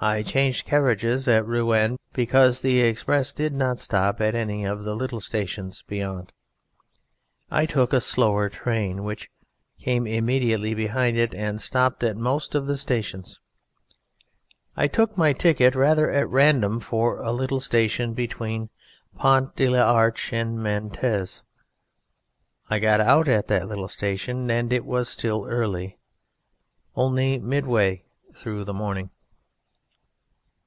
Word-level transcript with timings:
I 0.00 0.22
changed 0.24 0.66
carriages 0.66 1.26
at 1.28 1.46
Rouen 1.46 1.98
because 2.12 2.60
the 2.60 2.80
express 2.80 3.32
did 3.32 3.54
not 3.54 3.78
stop 3.80 4.20
at 4.20 4.34
any 4.34 4.64
of 4.66 4.82
the 4.82 4.94
little 4.94 5.20
stations 5.20 5.82
beyond. 5.86 6.30
I 7.48 7.64
took 7.64 7.92
a 7.94 8.00
slower 8.02 8.48
train, 8.50 9.04
which 9.04 9.30
came 9.78 10.04
immediately 10.06 10.74
behind 10.74 11.16
it, 11.16 11.32
and 11.32 11.58
stopped 11.60 12.02
at 12.02 12.16
most 12.16 12.54
of 12.56 12.66
the 12.66 12.76
stations. 12.76 13.38
I 14.76 14.88
took 14.88 15.16
my 15.16 15.32
ticket 15.32 15.74
rather 15.76 16.10
at 16.10 16.28
random 16.28 16.80
for 16.80 17.22
a 17.22 17.30
little 17.32 17.60
station 17.60 18.12
between 18.14 18.68
Pont 19.16 19.54
de 19.54 19.68
l'Arche 19.70 20.32
and 20.32 20.58
Mantes. 20.58 21.42
I 22.68 22.78
got 22.80 23.00
out 23.00 23.28
at 23.28 23.46
that 23.46 23.68
little 23.68 23.88
station, 23.88 24.50
and 24.50 24.72
it 24.72 24.84
was 24.84 25.08
still 25.08 25.46
early 25.46 25.98
only 26.96 27.38
midway 27.38 28.04
through 28.34 28.64
the 28.64 28.74
morning. 28.74 29.10